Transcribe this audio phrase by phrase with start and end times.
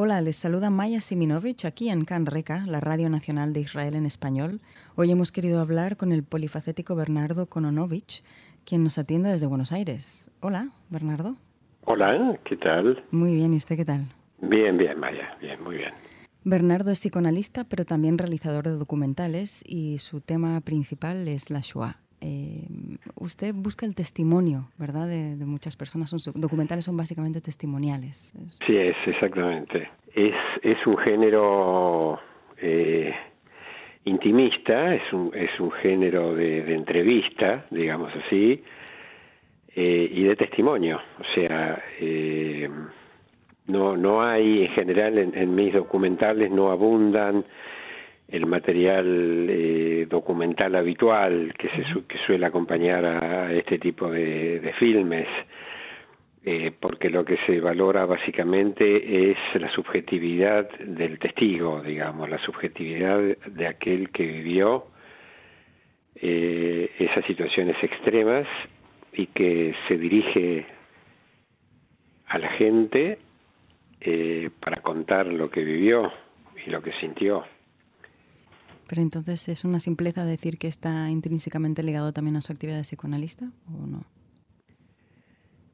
[0.00, 4.06] Hola, les saluda Maya Siminovich aquí en Can Reca, la Radio Nacional de Israel en
[4.06, 4.60] español.
[4.94, 8.22] Hoy hemos querido hablar con el polifacético Bernardo Kononovich,
[8.64, 10.30] quien nos atiende desde Buenos Aires.
[10.38, 11.34] Hola, Bernardo.
[11.84, 13.04] Hola, ¿qué tal?
[13.10, 14.02] Muy bien, ¿y usted qué tal?
[14.40, 15.92] Bien, bien, Maya, bien, muy bien.
[16.44, 21.96] Bernardo es psicoanalista, pero también realizador de documentales y su tema principal es la Shoah.
[22.20, 22.66] Eh,
[23.14, 26.10] usted busca el testimonio, ¿verdad?, de, muchas personas.
[26.10, 28.34] Son, documentales son básicamente testimoniales.
[28.66, 29.88] Sí, es, exactamente.
[30.14, 32.18] Es, es un género
[32.60, 33.14] eh,
[34.04, 38.62] intimista, es un, es un género de, entrevista, digamos así,
[39.74, 41.00] eh, y de testimonio.
[41.20, 41.82] O sea,
[43.66, 47.44] no, no hay en general en mis documentales, no abundan
[48.28, 55.24] el material eh, documental habitual que, se, que suele acompañar a este tipo de, filmes,
[56.44, 63.18] eh, porque lo que se valora básicamente es la subjetividad del testigo, digamos, la subjetividad
[63.46, 64.86] de aquel que vivió
[66.14, 68.46] eh, esas situaciones extremas
[69.14, 70.66] y que se dirige
[72.26, 73.18] a la gente
[74.60, 76.12] para contar lo que vivió
[76.64, 77.44] y lo que sintió.
[78.88, 82.82] Pero entonces es una simpleza decir que está intrínsecamente ligado también a su actividad de
[82.82, 84.04] psicoanalista o no?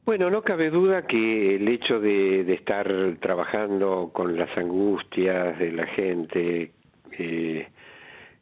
[0.04, 2.86] Bueno, no cabe duda que el hecho de, estar
[3.20, 6.72] trabajando con las angustias de la gente,
[7.12, 7.68] eh,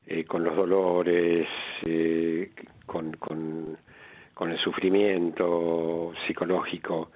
[0.09, 1.47] eh, con los dolores,
[1.84, 2.51] eh,
[2.84, 3.79] con, con,
[4.41, 7.12] el sufrimiento psicológico,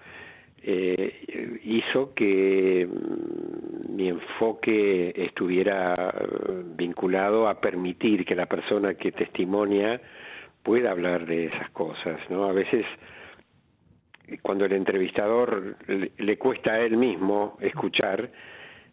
[0.63, 9.13] eh, hizo que mm, mi enfoque estuviera eh, vinculado a permitir que la persona que
[9.13, 10.01] testimonia
[10.63, 12.45] pueda hablar de esas cosas, ¿no?
[12.45, 12.85] A veces
[14.43, 18.29] cuando el entrevistador le, cuesta a él mismo escuchar,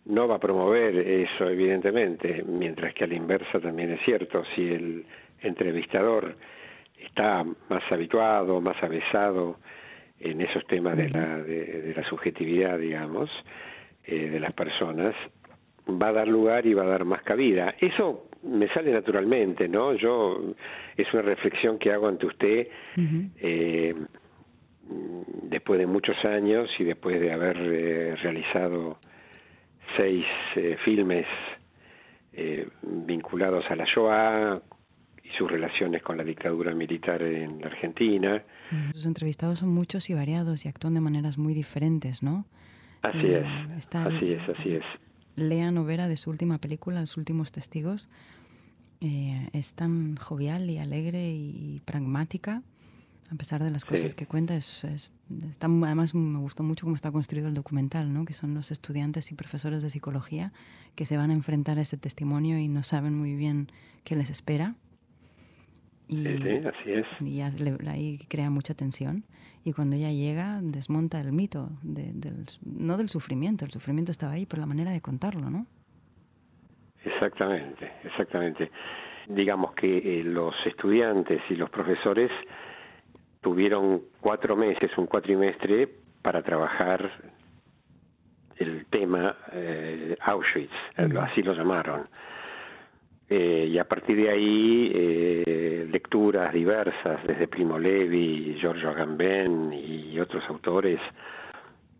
[0.05, 4.61] no va a promover eso, evidentemente, mientras que a la inversa también es cierto, si
[4.61, 5.05] el
[5.41, 6.35] entrevistador
[6.99, 9.57] está más habituado, más avesado
[10.23, 13.29] en esos temas de la, de, la subjetividad, digamos,
[14.05, 15.13] eh, de las personas,
[15.89, 17.75] va a dar lugar y va a dar más cabida.
[17.79, 19.93] Eso me sale naturalmente, ¿no?
[19.93, 20.55] Yo,
[20.95, 22.67] es una reflexión que hago ante usted
[23.37, 23.93] eh,
[25.43, 28.97] después de muchos años y después de haber eh, realizado
[29.97, 30.25] seis
[30.83, 31.27] filmes
[32.81, 34.59] vinculados a la Shoah,
[35.37, 38.43] sus relaciones con la dictadura militar en la Argentina.
[38.93, 42.45] Sus entrevistados son muchos y variados y actúan de maneras muy diferentes, ¿no?
[43.01, 43.45] Así es,
[43.93, 44.83] así es, así es.
[45.35, 48.09] Lea Novera de su última película, Los Últimos Testigos,
[49.01, 52.61] eh, es tan jovial y alegre y pragmática,
[53.29, 54.55] a pesar de las cosas que cuenta.
[54.55, 54.85] Es,
[55.49, 58.23] está, además, me gustó mucho cómo está construido el documental, ¿no?
[58.23, 60.53] que son los estudiantes y profesores de psicología
[60.95, 63.69] que se van a enfrentar a ese testimonio y no saben muy bien
[64.03, 64.75] qué les espera
[66.13, 67.05] y, así es.
[67.21, 69.23] Y ahí crea mucha tensión.
[69.65, 74.45] Y cuando ella llega, desmonta el mito, del, no del sufrimiento, el sufrimiento estaba ahí,
[74.45, 75.65] pero la manera de contarlo, ¿no?
[77.05, 78.71] Exactamente, exactamente.
[79.27, 82.29] Digamos que eh, los estudiantes y los profesores
[83.41, 85.89] tuvieron cuatro meses, un cuatrimestre,
[86.21, 87.11] para trabajar
[88.57, 92.07] el tema eh, Auschwitz, así lo llamaron.
[93.29, 94.91] Eh, y a partir de ahí
[95.83, 100.99] eh, lecturas diversas desde Primo Levi, Giorgio Agamben y otros autores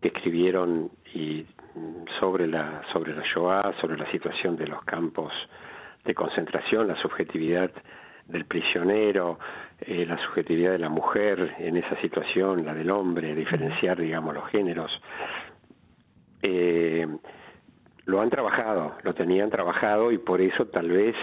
[0.00, 5.32] que escribieron y mm, sobre la sobre la Shoah, sobre la situación de los campos
[6.04, 7.70] de concentración, la subjetividad
[8.26, 9.38] del prisionero,
[9.80, 14.46] eh, la subjetividad de la mujer en esa situación, la del hombre, diferenciar, digamos, los
[14.48, 14.90] géneros.
[16.42, 17.06] Eh,
[18.06, 21.16] lo han trabajado, lo tenían trabajado y por eso tal vez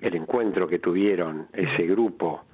[0.00, 2.44] el encuentro que tuvieron ese grupo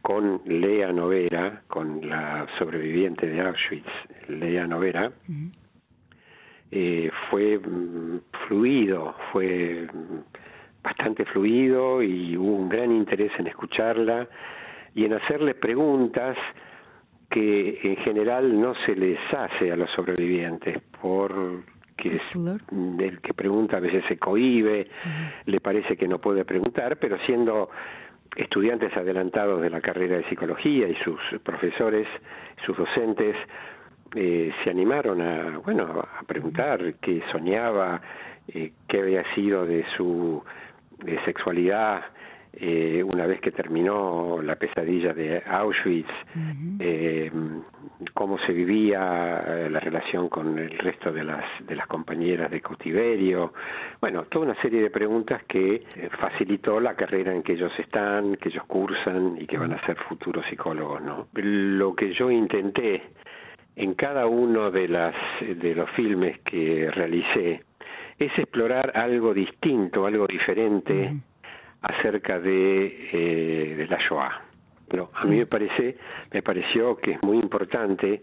[0.00, 3.88] con Lea Novera, con la sobreviviente de Auschwitz,
[4.28, 5.12] Lea Novera,
[6.70, 14.26] eh, fue mm, fluido, fue mm, bastante fluido y hubo un gran interés en escucharla
[14.94, 16.36] y en hacerle preguntas
[17.30, 21.62] que en general no se les hace a los sobrevivientes por
[22.02, 22.22] que es
[22.98, 24.88] el que pregunta a veces se cohibe,
[25.46, 27.70] le parece que no puede preguntar, pero siendo
[28.34, 32.08] estudiantes adelantados de la carrera de psicología y sus profesores,
[32.66, 33.36] sus docentes,
[34.16, 38.00] eh, se animaron a, bueno, a preguntar qué soñaba,
[38.48, 40.42] eh, qué había sido de su
[41.24, 42.02] sexualidad
[42.54, 46.10] eh, una vez que terminó la pesadilla de Auschwitz,
[46.78, 47.30] eh,
[48.12, 52.60] cómo se vivía eh, la relación con el resto de las, de las compañeras de
[52.60, 53.54] cautiverio,
[54.00, 55.82] bueno, toda una serie de preguntas que
[56.20, 59.96] facilitó la carrera en que ellos están, que ellos cursan y que van a ser
[59.96, 61.28] futuros psicólogos, ¿no?
[61.32, 63.02] Lo que yo intenté
[63.76, 67.62] en cada uno de, las, de los filmes que realicé
[68.18, 71.14] es explorar algo distinto, algo diferente
[71.82, 74.42] acerca de, eh, de la Shoah.
[74.88, 75.96] Pero a mí me parece,
[76.32, 78.22] me pareció que es muy importante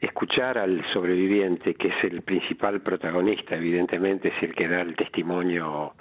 [0.00, 5.94] escuchar al sobreviviente, que es el principal protagonista, evidentemente es el que da el testimonio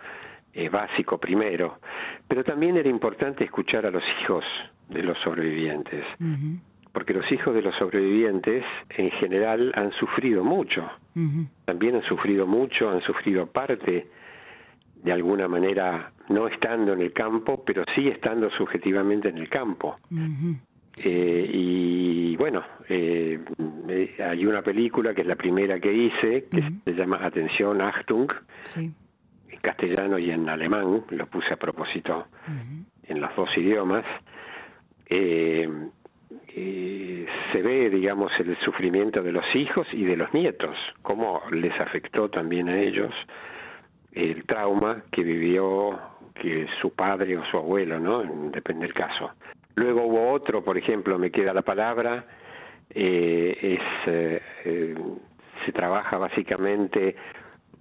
[0.54, 1.80] eh, básico primero,
[2.27, 4.44] pero también era importante escuchar a los hijos
[4.89, 6.04] de los sobrevivientes,
[6.92, 10.89] porque los hijos de los sobrevivientes en general han sufrido mucho,
[11.66, 14.07] también han sufrido mucho, han sufrido parte
[15.03, 19.97] de alguna manera no estando en el campo, pero sí estando subjetivamente en el campo.
[21.03, 23.39] Eh, y bueno, eh,
[23.89, 28.31] eh, hay una película que es la primera que hice, que se llama Atención, Achtung,
[28.75, 32.27] en castellano y en alemán, lo puse a propósito
[33.03, 34.06] en los dos idiomas.
[35.07, 35.68] se
[37.62, 42.69] ve, digamos, el sufrimiento de los hijos y de los nietos, cómo les afectó también
[42.69, 43.13] a ellos
[44.15, 46.00] el trauma que vivió
[46.33, 48.23] que su padre o su abuelo, ¿no?
[48.51, 49.31] Depende del caso.
[49.75, 52.25] Luego hubo otro, por ejemplo, me queda la palabra,
[52.89, 54.95] eh, es eh, eh,
[55.65, 57.15] se trabaja básicamente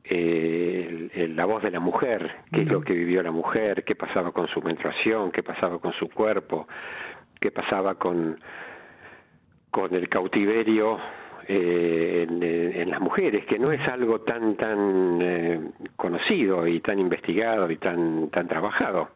[0.06, 4.48] la voz de la mujer, qué es lo que vivió la mujer, qué pasaba con
[4.48, 6.69] su menstruación, qué pasaba con su cuerpo,
[7.40, 8.38] qué pasaba con
[9.70, 10.98] con el cautiverio
[11.49, 15.61] eh, en, las mujeres, que no es algo tan tan eh,
[15.96, 19.11] conocido y tan investigado y tan tan trabajado.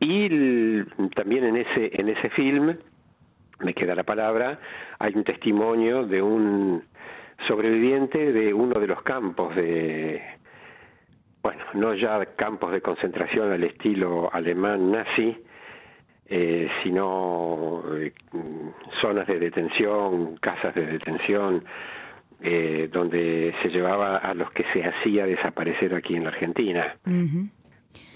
[0.00, 0.82] Y
[1.14, 2.74] también en ese en ese film
[3.60, 4.58] me queda la palabra,
[4.98, 6.82] hay un testimonio de un
[7.46, 10.22] sobreviviente de uno de los campos de
[11.42, 15.36] bueno, no ya campos de concentración al estilo alemán nazi,
[16.26, 18.14] eh, sino eh,
[19.04, 21.62] zonas de detención, casas de detención,
[22.40, 26.96] eh, donde se llevaba a los que se hacía desaparecer aquí en la Argentina.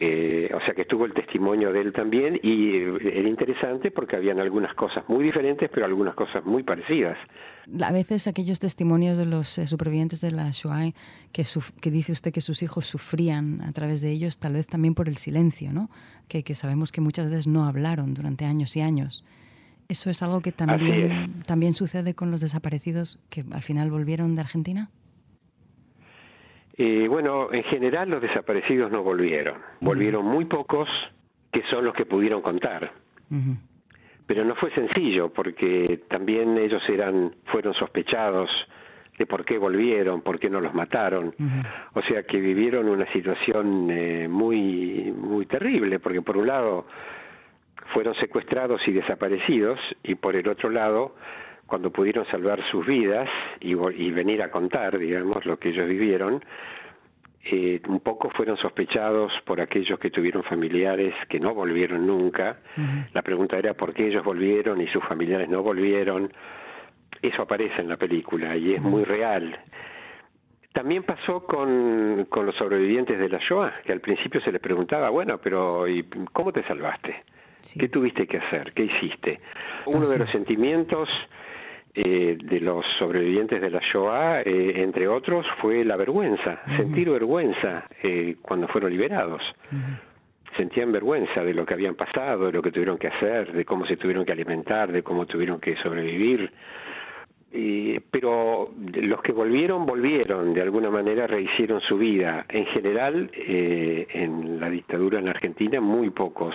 [0.00, 2.76] Eh, o sea que estuvo el testimonio de él también y
[3.06, 7.18] era interesante porque habían algunas cosas muy diferentes, pero algunas cosas muy parecidas.
[7.82, 10.92] A veces aquellos testimonios de los eh, supervivientes de la Shoah
[11.32, 11.44] que,
[11.82, 15.06] que dice usted que sus hijos sufrían a través de ellos, tal vez también por
[15.06, 15.90] el silencio, ¿no?
[16.28, 19.24] Que, que sabemos que muchas veces no hablaron durante años y años.
[19.88, 24.42] ¿Eso es algo que también, también sucede con los desaparecidos que al final volvieron de
[24.42, 24.90] Argentina?
[26.76, 29.56] Eh, bueno, en general los desaparecidos no volvieron.
[29.80, 30.88] Volvieron muy pocos,
[31.50, 32.92] que son los que pudieron contar.
[34.26, 38.48] Pero no fue sencillo, porque también ellos eran, fueron sospechados
[39.18, 41.34] de por qué volvieron, por qué no los mataron.
[41.94, 46.86] O sea que vivieron una situación eh, muy, muy terrible, porque por un lado
[47.92, 51.14] fueron secuestrados y desaparecidos, y por el otro lado
[51.68, 53.28] cuando pudieron salvar sus vidas
[53.60, 53.74] y,
[54.10, 56.42] venir a contar, digamos, lo que ellos vivieron,
[57.44, 62.56] eh, un poco fueron sospechados por aquellos que tuvieron familiares que no volvieron nunca.
[63.12, 66.32] La pregunta era por qué ellos volvieron y sus familiares no volvieron.
[67.20, 69.60] Eso aparece en la película y es muy real.
[70.72, 75.10] También pasó con, con los sobrevivientes de la Shoah, que al principio se les preguntaba,
[75.10, 77.24] bueno, pero ¿y cómo te salvaste?
[77.78, 78.72] ¿Qué tuviste que hacer?
[78.72, 79.40] ¿Qué hiciste?
[79.86, 81.08] Uno de los sentimientos
[82.00, 87.88] eh, de los sobrevivientes de la Shoah, eh, entre otros, fue la vergüenza, sentir vergüenza
[88.02, 89.42] eh, cuando fueron liberados.
[90.56, 93.84] Sentían vergüenza de lo que habían pasado, de lo que tuvieron que hacer, de cómo
[93.84, 96.52] se tuvieron que alimentar, de cómo tuvieron que sobrevivir.
[98.12, 102.46] pero los que volvieron, volvieron, de alguna manera rehicieron su vida.
[102.48, 106.54] En general, en la dictadura en Argentina, muy pocos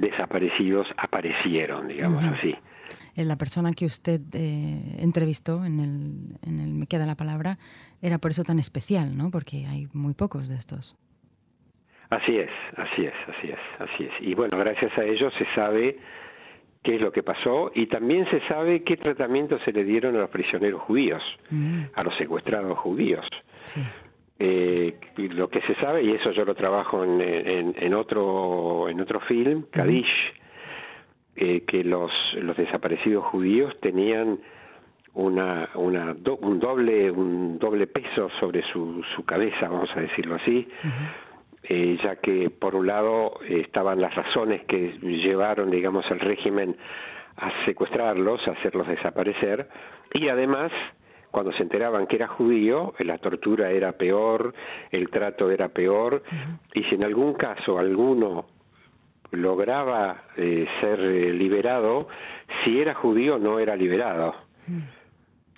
[0.00, 2.54] desaparecidos aparecieron, digamos así.
[3.16, 7.58] Eh, la persona que usted eh, entrevistó en el, en el Me queda la palabra
[8.00, 9.30] era por eso tan especial, ¿no?
[9.30, 10.96] Porque hay muy pocos de estos.
[12.10, 14.12] Así es, así es, así es, así es.
[14.20, 15.98] Y bueno, gracias a ellos se sabe
[16.82, 20.20] qué es lo que pasó y también se sabe qué tratamiento se le dieron a
[20.20, 21.82] los prisioneros judíos, mm.
[21.94, 23.26] a los secuestrados judíos.
[23.64, 23.82] Sí.
[24.40, 29.18] Eh, lo que se sabe, y eso yo lo trabajo en, en, otro, en otro
[29.20, 30.32] film, Kadish,
[31.34, 34.38] eh, que los, los desaparecidos judíos tenían
[35.14, 40.68] una, una un doble un doble peso sobre su, su cabeza, vamos a decirlo así,
[41.64, 46.76] eh, ya que por un lado estaban las razones que llevaron, digamos, al régimen
[47.36, 49.68] a secuestrarlos, a hacerlos desaparecer,
[50.14, 50.70] y además
[51.30, 54.54] cuando se enteraban que era judío, la tortura era peor,
[54.90, 56.22] el trato era peor,
[56.74, 58.46] y si en algún caso alguno
[59.30, 62.08] lograba eh, ser eh, liberado,
[62.64, 64.34] si era judío no era liberado.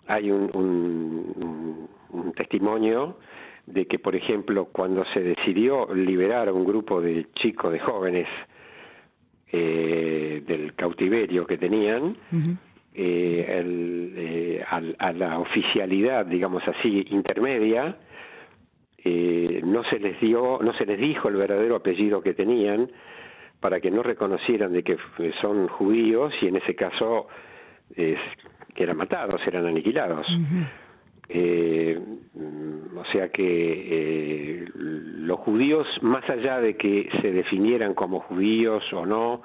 [0.06, 3.18] Hay un, un, testimonio
[3.66, 8.26] de que, por ejemplo, cuando se decidió liberar a un grupo de chicos, de jóvenes,
[9.52, 12.16] eh, del cautiverio que tenían,
[12.94, 17.96] eh, a la oficialidad, digamos así, intermedia,
[19.04, 22.90] no se les dio, no se les dijo el verdadero apellido que tenían,
[23.60, 24.96] para que no reconocieran de que
[25.40, 27.28] son judíos y en ese caso
[27.94, 30.26] que eran matados, eran aniquilados.
[31.32, 31.96] Eh,
[32.96, 39.06] o sea que eh, los judíos, más allá de que se definieran como judíos o
[39.06, 39.42] no,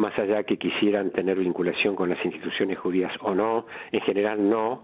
[0.00, 4.82] más allá que quisieran tener vinculación con las instituciones judías o no, en general no,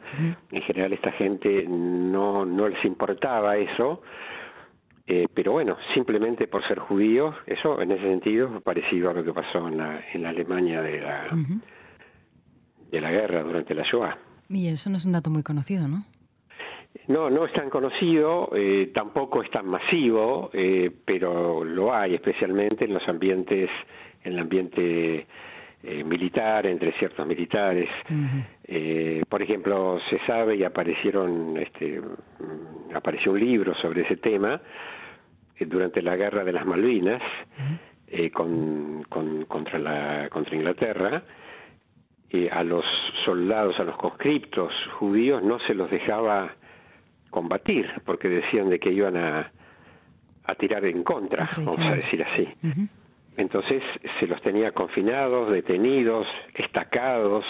[0.52, 4.02] en general esta gente no, no les importaba eso,
[5.06, 9.32] eh, pero bueno, simplemente por ser judíos, eso en ese sentido parecido a lo que
[9.32, 11.28] pasó en la, en la Alemania de la,
[12.90, 14.18] de la guerra durante la Shoah.
[14.48, 16.04] Y eso no es un dato muy conocido, ¿no?
[17.08, 22.84] No, no es tan conocido, eh, tampoco es tan masivo, eh, pero lo hay, especialmente
[22.84, 23.70] en los ambientes,
[24.24, 25.26] en el ambiente
[26.04, 27.88] militar, entre ciertos militares.
[29.28, 34.60] por ejemplo, se sabe y aparecieron, este, mm, apareció un libro sobre ese tema
[35.58, 37.22] eh, durante la guerra de las Malvinas
[38.08, 39.04] eh, con,
[39.48, 41.22] contra, la, contra Inglaterra,
[42.30, 42.84] eh, a los
[43.24, 46.54] soldados, a los conscriptos judíos no se los dejaba
[47.36, 49.52] combatir porque decían de que iban a,
[50.44, 52.48] a tirar en contra, vamos a decir así.
[53.36, 53.82] Entonces
[54.18, 57.44] se los tenía confinados, detenidos, estacados,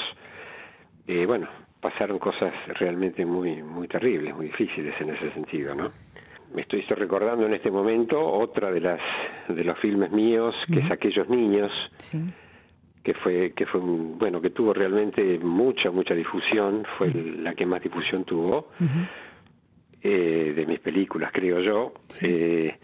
[1.07, 1.47] bueno,
[1.81, 5.89] pasaron cosas realmente muy muy terribles, muy difíciles en ese sentido, ¿no?
[6.53, 9.01] me estoy, recordando en este momento otra de las
[9.49, 11.71] de los filmes míos que es aquellos niños
[13.03, 17.83] que fue que fue bueno que tuvo realmente mucha mucha difusión fue la que más
[17.83, 18.69] difusión tuvo
[20.09, 21.95] eh, de mis películas creo yo.
[22.23, 22.77] Eh,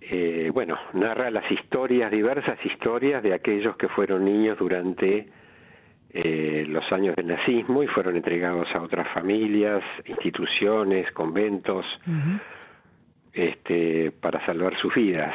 [0.00, 5.28] eh, bueno narra las historias diversas historias de aquellos que fueron niños durante
[6.10, 11.84] los años del nazismo y fueron entregados a otras familias instituciones conventos
[13.32, 15.34] este, para salvar sus vidas.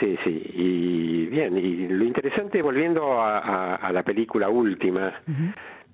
[0.00, 5.12] Sí, sí, y bien, y lo interesante, volviendo a, la película última,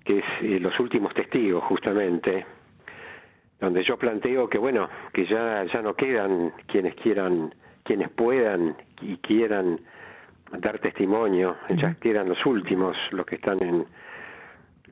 [0.05, 2.47] que es eh, Los Últimos Testigos, justamente,
[3.61, 9.17] donde yo planteo que, bueno, que ya, ya no quedan quienes quieran, quienes puedan y
[9.19, 9.81] quieran
[10.59, 13.87] dar testimonio, ya quedan los últimos, los que están en,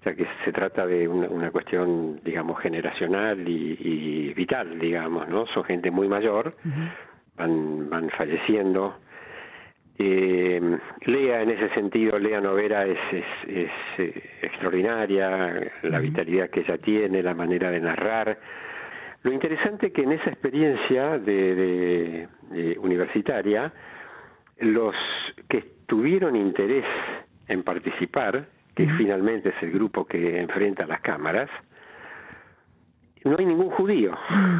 [0.04, 5.46] ya que se trata de una, cuestión, digamos, generacional y, vital, digamos, ¿no?
[5.46, 6.54] Son gente muy mayor,
[7.36, 8.98] van, van falleciendo.
[9.98, 16.78] Eh, Lea, en ese sentido, Lea Novera es, es, eh, extraordinaria, la vitalidad que ella
[16.78, 18.38] tiene, la manera de narrar.
[19.24, 22.28] Lo interesante que en esa experiencia de
[22.78, 23.72] universitaria,
[24.60, 24.94] los
[25.48, 26.84] que tuvieron interés
[27.48, 31.50] en participar, que finalmente es el grupo que enfrenta las cámaras,
[33.24, 34.12] no hay ningún judío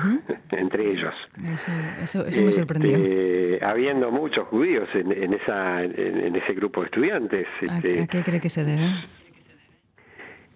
[0.50, 1.14] entre ellos.
[1.45, 2.97] Eso, eso, me sorprendió.
[2.97, 7.46] Este, habiendo muchos judíos en, esa, en, ese grupo de estudiantes.
[7.60, 8.84] Este, ¿A, qué cree que se debe?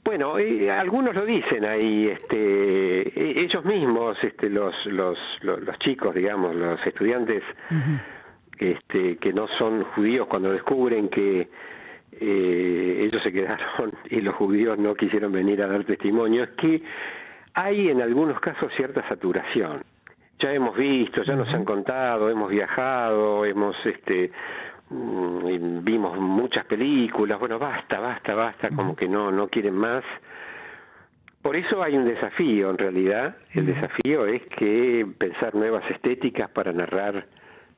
[0.04, 6.56] Bueno, algunos lo dicen ahí, este, e, ellos mismos, este, los, los, los, chicos, digamos,
[6.56, 7.42] los estudiantes,
[8.58, 11.48] este, que no son judíos, cuando descubren que
[12.20, 16.82] eh, ellos se quedaron y los judíos no quisieron venir a dar testimonio, es que
[17.54, 19.82] hay en algunos casos cierta saturación.
[20.42, 24.32] Ya hemos visto, ya nos han contado, hemos viajado, hemos este
[24.90, 30.04] mm, vimos muchas películas, bueno, basta, basta, basta, como que no no quieren más.
[31.42, 36.72] Por eso hay un desafío en realidad, el desafío es que pensar nuevas estéticas para
[36.72, 37.26] narrar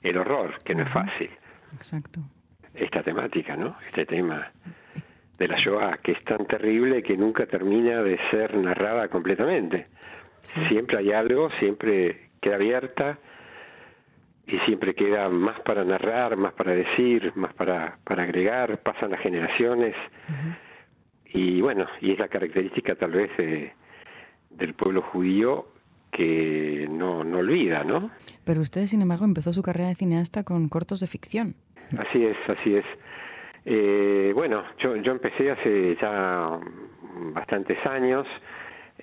[0.02, 1.30] el horror, que no es fácil.
[1.74, 2.20] Exacto.
[2.74, 3.76] Esta temática, ¿no?
[3.86, 4.52] Este tema
[5.38, 9.86] de la Shoah, que es tan terrible que nunca termina de ser narrada completamente.
[10.42, 13.18] Siempre hay algo, siempre queda abierta
[14.46, 19.20] y siempre queda más para narrar, más para decir, más para, para agregar, pasan las
[19.20, 19.94] generaciones.
[21.32, 23.30] Y bueno, y es la característica tal vez
[24.50, 25.68] del pueblo judío
[26.12, 28.10] que no no, no olvida, ¿no?
[28.44, 31.54] Pero usted, sin embargo, empezó su carrera de cineasta con cortos de ficción.
[31.98, 32.84] Así es, así es.
[33.64, 36.60] Eh, bueno, yo, yo empecé hace ya
[37.32, 38.26] bastantes años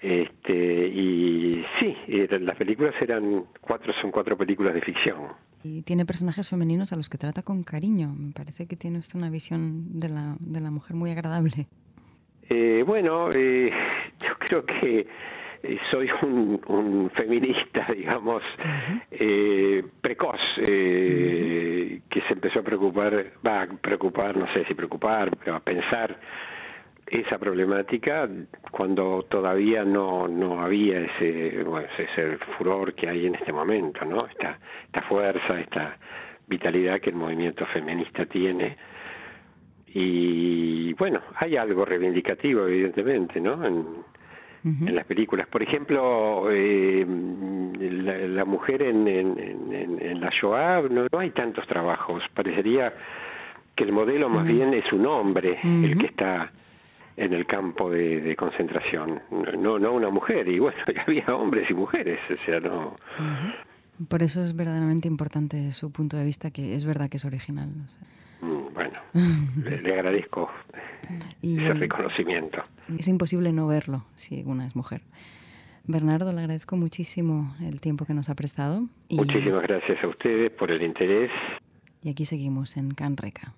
[0.01, 1.95] este, y sí,
[2.39, 5.27] las películas eran cuatro, son cuatro películas de ficción.
[5.63, 8.13] Y tiene personajes femeninos a los que trata con cariño.
[8.17, 11.67] Me parece que tiene usted una visión de la, de la mujer muy agradable.
[12.49, 13.71] Eh, bueno, eh,
[14.19, 15.07] yo creo que
[15.63, 18.41] eh, soy un, feminista, digamos,
[19.11, 25.35] eh, precoz, eh, que se empezó a preocupar, va a preocupar, no sé si preocupar,
[25.37, 26.17] pero a pensar
[27.11, 28.29] esa problemática
[28.71, 31.61] cuando todavía no, no había ese,
[31.97, 34.25] ese furor que hay en este momento, ¿no?
[34.27, 35.97] Esta, esta fuerza, esta
[36.47, 38.77] vitalidad que el movimiento feminista tiene.
[39.93, 43.65] Y bueno, hay algo reivindicativo, evidentemente, ¿no?
[43.65, 43.85] En,
[44.63, 45.47] en las películas.
[45.47, 47.05] Por ejemplo, eh,
[48.29, 52.23] la, mujer en, en, la Shoah, no, hay tantos trabajos.
[52.33, 52.93] Parecería
[53.75, 56.51] que el modelo más bien es un hombre el que está
[57.17, 59.21] en el campo de, concentración,
[59.57, 60.47] no, no una mujer.
[60.47, 60.77] Y bueno,
[61.07, 62.95] había hombres y mujeres, o sea, no...
[64.09, 67.69] Por eso es verdaderamente importante su punto de vista, que es verdad que es original.
[68.41, 68.99] Mm, bueno,
[69.63, 70.49] le, agradezco
[71.41, 72.63] ese reconocimiento.
[72.97, 75.01] Es imposible no verlo si una es mujer.
[75.85, 78.87] Bernardo, le agradezco muchísimo el tiempo que nos ha prestado.
[79.09, 81.31] Muchísimas gracias a ustedes por el interés.
[82.03, 83.53] Y aquí seguimos en Canreca.